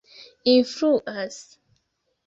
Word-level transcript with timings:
influas 0.55 1.39